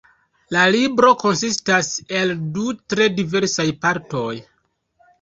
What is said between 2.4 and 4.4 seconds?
du tre diversaj partoj.